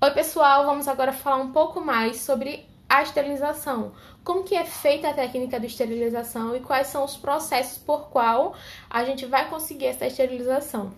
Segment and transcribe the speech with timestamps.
[0.00, 3.90] Oi pessoal, vamos agora falar um pouco mais sobre a esterilização.
[4.22, 8.54] Como que é feita a técnica de esterilização e quais são os processos por qual
[8.88, 10.92] a gente vai conseguir essa esterilização.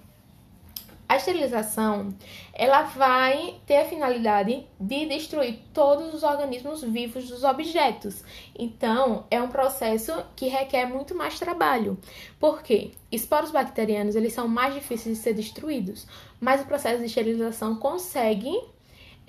[1.08, 2.14] A esterilização,
[2.52, 8.23] ela vai ter a finalidade de destruir todos os organismos vivos dos objetos.
[8.55, 11.98] Então, é um processo que requer muito mais trabalho.
[12.39, 12.91] Por quê?
[13.11, 16.07] Esporos bacterianos, eles são mais difíceis de ser destruídos,
[16.39, 18.53] mas o processo de esterilização consegue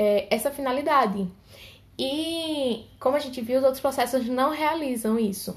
[0.02, 1.28] é, essa finalidade.
[1.98, 5.56] E, como a gente viu, os outros processos não realizam isso.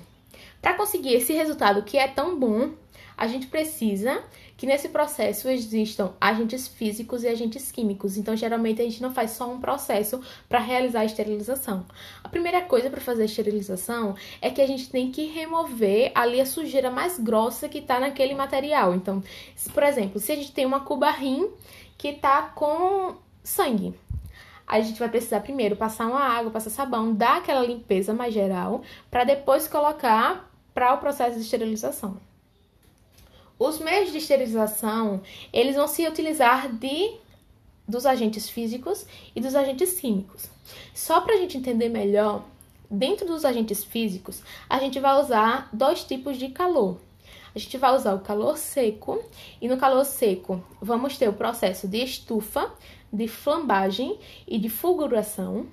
[0.61, 2.73] Para conseguir esse resultado que é tão bom,
[3.17, 4.23] a gente precisa
[4.57, 8.19] que nesse processo existam agentes físicos e agentes químicos.
[8.19, 11.87] Então, geralmente, a gente não faz só um processo para realizar a esterilização.
[12.23, 16.39] A primeira coisa para fazer a esterilização é que a gente tem que remover ali
[16.39, 18.95] a sujeira mais grossa que está naquele material.
[18.95, 19.23] Então,
[19.73, 21.49] por exemplo, se a gente tem uma cuba rim
[21.97, 23.95] que está com sangue,
[24.67, 28.83] a gente vai precisar primeiro passar uma água, passar sabão, dar aquela limpeza mais geral,
[29.11, 32.17] para depois colocar para o processo de esterilização.
[33.59, 35.23] Os meios de esterilização,
[35.53, 37.13] eles vão se utilizar de
[37.87, 40.49] dos agentes físicos e dos agentes químicos.
[40.95, 42.45] Só para a gente entender melhor,
[42.91, 46.99] dentro dos agentes físicos, a gente vai usar dois tipos de calor.
[47.55, 49.23] A gente vai usar o calor seco
[49.61, 52.73] e no calor seco vamos ter o processo de estufa,
[53.15, 55.67] de flambagem e de fulguração.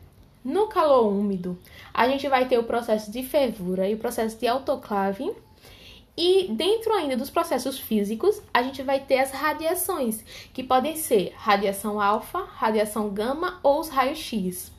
[0.44, 1.58] No calor úmido,
[1.94, 5.31] a gente vai ter o processo de fervura e o processo de autoclave.
[6.17, 11.34] E dentro ainda dos processos físicos, a gente vai ter as radiações, que podem ser
[11.36, 14.72] radiação alfa, radiação gama ou os raios-x.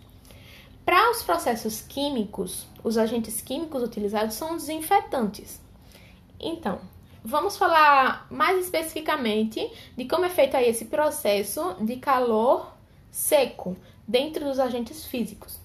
[0.84, 5.60] Para os processos químicos, os agentes químicos utilizados são desinfetantes.
[6.38, 6.80] Então,
[7.24, 12.72] vamos falar mais especificamente de como é feito aí esse processo de calor
[13.10, 15.58] seco dentro dos agentes físicos.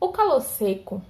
[0.00, 1.02] O calor seco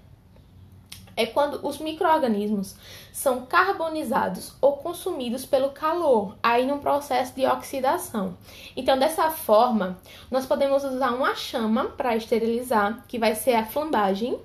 [1.19, 2.77] é quando os micro-organismos
[3.13, 8.39] são carbonizados ou consumidos pelo calor, aí num processo de oxidação.
[8.77, 9.99] Então, dessa forma,
[10.31, 14.39] nós podemos usar uma chama para esterilizar, que vai ser a flambagem,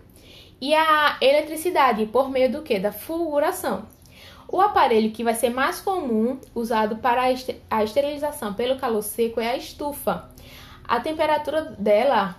[0.60, 2.80] e a eletricidade por meio do que?
[2.80, 3.93] Da fulguração.
[4.54, 7.24] O aparelho que vai ser mais comum usado para
[7.72, 10.30] a esterilização pelo calor seco é a estufa.
[10.84, 12.36] A temperatura dela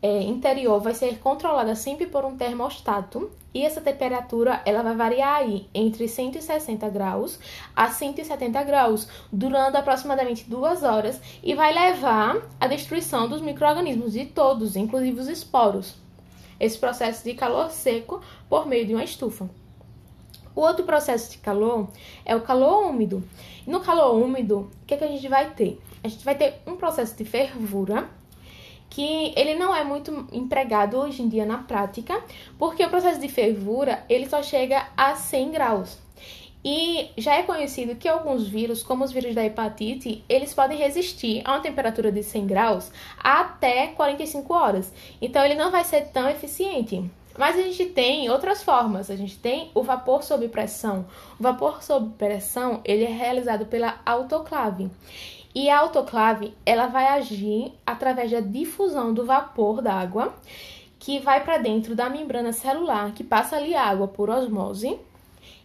[0.00, 5.38] é, interior vai ser controlada sempre por um termostato e essa temperatura ela vai variar
[5.38, 7.40] aí entre 160 graus
[7.74, 14.26] a 170 graus, durando aproximadamente duas horas e vai levar à destruição dos micro-organismos de
[14.26, 15.96] todos, inclusive os esporos.
[16.60, 19.50] Esse processo de calor seco por meio de uma estufa.
[20.58, 21.86] O outro processo de calor
[22.24, 23.22] é o calor úmido.
[23.64, 25.80] No calor úmido, o que, é que a gente vai ter?
[26.02, 28.10] A gente vai ter um processo de fervura,
[28.90, 32.20] que ele não é muito empregado hoje em dia na prática,
[32.58, 35.96] porque o processo de fervura ele só chega a 100 graus.
[36.64, 41.40] E já é conhecido que alguns vírus, como os vírus da hepatite, eles podem resistir
[41.44, 44.92] a uma temperatura de 100 graus até 45 horas.
[45.22, 47.08] Então ele não vai ser tão eficiente.
[47.38, 49.10] Mas a gente tem outras formas.
[49.10, 51.06] A gente tem o vapor sob pressão.
[51.38, 54.90] O vapor sob pressão, ele é realizado pela autoclave.
[55.54, 60.34] E a autoclave, ela vai agir através da difusão do vapor d'água,
[60.98, 64.98] que vai para dentro da membrana celular, que passa ali água por osmose,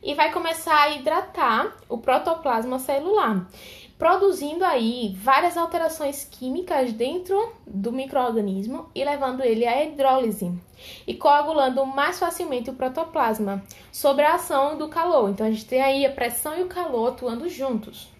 [0.02, 3.48] e vai começar a hidratar o protoplasma celular
[3.98, 10.52] produzindo aí várias alterações químicas dentro do microorganismo e levando ele à hidrólise
[11.08, 15.30] e coagulando mais facilmente o protoplasma sobre a ação do calor.
[15.30, 18.12] Então a gente tem aí a pressão e o calor atuando juntos.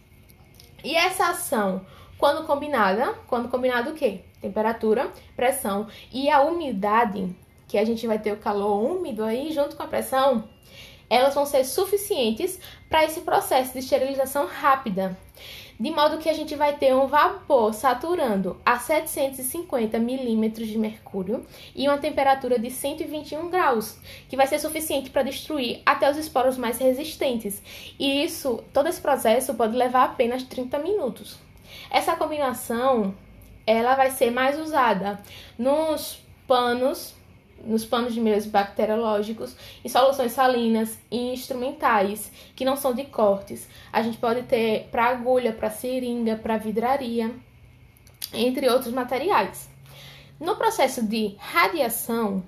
[0.84, 1.86] E essa ação,
[2.18, 4.22] quando combinada, quando combinado o quê?
[4.42, 7.34] Temperatura, pressão e a umidade,
[7.68, 10.48] que a gente vai ter o calor úmido aí junto com a pressão,
[11.14, 12.60] elas vão ser suficientes
[12.90, 15.18] para esse processo de esterilização rápida
[15.80, 21.46] de modo que a gente vai ter um vapor saturando a 750 milímetros de mercúrio
[21.76, 23.98] e uma temperatura de 121 graus,
[24.30, 27.62] que vai ser suficiente para destruir até os esporos mais resistentes.
[28.00, 31.38] E isso, todo esse processo pode levar apenas 30 minutos.
[31.90, 33.14] Essa combinação,
[33.66, 35.20] ela vai ser mais usada
[35.58, 37.16] nos panos
[37.64, 43.68] nos panos de meios bacteriológicos, em soluções salinas e instrumentais, que não são de cortes.
[43.92, 47.32] A gente pode ter para agulha, para seringa, para vidraria,
[48.34, 49.70] entre outros materiais.
[50.40, 52.44] No processo de radiação,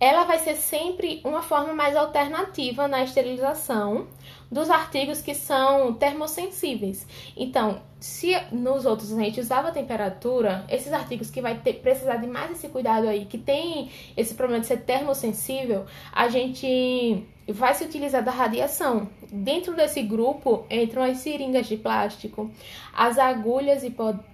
[0.00, 4.06] ela vai ser sempre uma forma mais alternativa na esterilização
[4.50, 7.06] dos artigos que são termossensíveis.
[7.36, 12.16] Então, se nos outros a gente usava a temperatura, esses artigos que vai ter, precisar
[12.16, 17.74] de mais esse cuidado aí, que tem esse problema de ser termossensível, a gente vai
[17.74, 19.08] se utilizar da radiação.
[19.32, 22.50] Dentro desse grupo entram as seringas de plástico,
[22.94, 23.82] as agulhas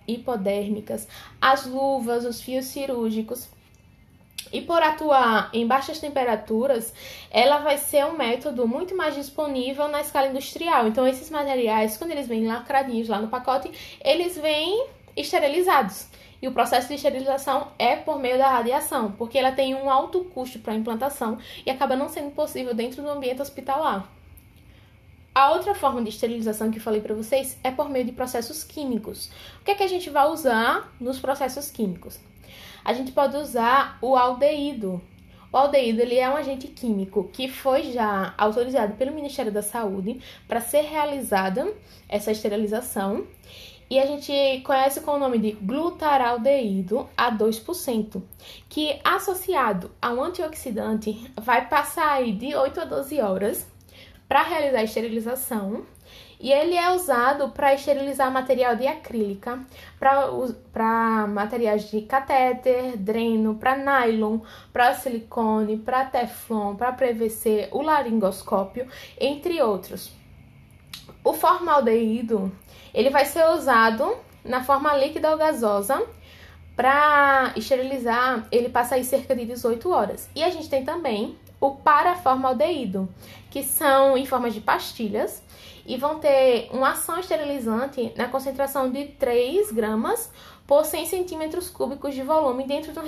[0.07, 1.09] hipodérmicas,
[1.41, 3.54] as luvas, os fios cirúrgicos.
[4.55, 6.95] E por atuar em baixas temperaturas,
[7.29, 10.87] ela vai ser um método muito mais disponível na escala industrial.
[10.87, 13.69] Então, esses materiais, quando eles vêm lacradinhos lá no pacote,
[14.01, 14.87] eles vêm
[15.17, 16.07] esterilizados.
[16.41, 20.23] E o processo de esterilização é por meio da radiação, porque ela tem um alto
[20.27, 21.37] custo para a implantação
[21.67, 24.09] e acaba não sendo possível dentro do ambiente hospitalar.
[25.35, 28.63] A outra forma de esterilização que eu falei para vocês é por meio de processos
[28.63, 29.33] químicos.
[29.61, 32.21] O que é que a gente vai usar nos processos químicos?
[32.85, 35.03] A gente pode usar o aldeído.
[35.53, 40.21] O aldeído ele é um agente químico que foi já autorizado pelo Ministério da Saúde
[40.47, 41.67] para ser realizada
[42.09, 43.27] essa esterilização
[43.91, 44.33] e a gente
[44.65, 48.23] conhece com o nome de glutaraldeído a 2%,
[48.69, 53.74] que associado a um antioxidante vai passar aí de 8 a 12 horas
[54.35, 55.87] para realizar a esterilização.
[56.41, 59.61] E ele é usado para esterilizar material de acrílica,
[59.97, 64.41] para materiais de catéter, dreno, para nylon,
[64.73, 68.89] para silicone, para teflon, para PVC, o laringoscópio,
[69.21, 70.11] entre outros.
[71.23, 72.51] O formaldeído
[72.93, 76.05] ele vai ser usado na forma líquida ou gasosa.
[76.75, 80.29] Para esterilizar, ele passa aí cerca de 18 horas.
[80.35, 83.09] E a gente tem também o paraformaldeído,
[83.51, 85.43] que são em forma de pastilhas
[85.87, 90.31] e vão ter uma ação esterilizante na concentração de 3 gramas
[90.67, 93.01] por 100 centímetros cúbicos de volume dentro do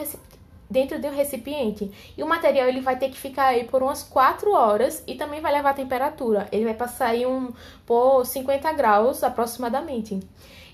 [0.69, 1.91] dentro de um recipiente.
[2.17, 5.41] E o material ele vai ter que ficar aí por umas 4 horas e também
[5.41, 6.49] vai levar a temperatura.
[6.51, 7.53] Ele vai passar aí um,
[7.85, 10.19] por 50 graus aproximadamente.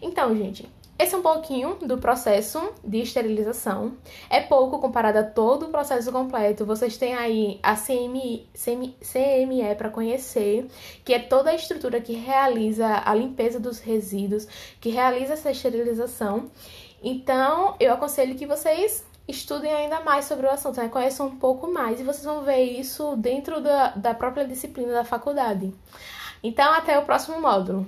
[0.01, 0.69] Então, gente,
[1.03, 3.97] esse é um pouquinho do processo de esterilização.
[4.31, 6.65] É pouco comparado a todo o processo completo.
[6.65, 10.69] Vocês têm aí a CME, CME, CME para conhecer,
[11.05, 14.47] que é toda a estrutura que realiza a limpeza dos resíduos,
[14.81, 16.51] que realiza essa esterilização.
[17.03, 20.89] Então, eu aconselho que vocês estudem ainda mais sobre o assunto, né?
[20.89, 25.05] conheçam um pouco mais e vocês vão ver isso dentro da, da própria disciplina da
[25.05, 25.75] faculdade.
[26.43, 27.87] Então, até o próximo módulo.